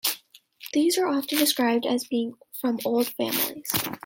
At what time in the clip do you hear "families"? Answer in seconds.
3.09-3.71